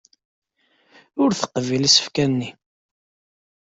[1.21, 2.49] Ur teqbil isefka-nni.